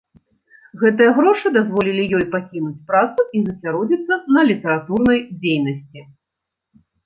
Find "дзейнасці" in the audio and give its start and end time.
5.41-5.99